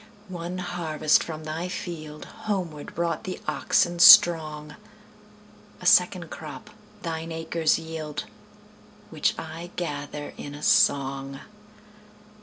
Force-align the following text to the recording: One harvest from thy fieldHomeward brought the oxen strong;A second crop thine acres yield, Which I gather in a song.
One 0.29 0.57
harvest 0.57 1.23
from 1.23 1.43
thy 1.43 1.67
fieldHomeward 1.67 2.95
brought 2.95 3.23
the 3.23 3.39
oxen 3.47 3.99
strong;A 3.99 5.85
second 5.85 6.31
crop 6.31 6.71
thine 7.03 7.31
acres 7.31 7.77
yield, 7.77 8.25
Which 9.11 9.37
I 9.37 9.69
gather 9.75 10.33
in 10.37 10.55
a 10.55 10.63
song. 10.63 11.39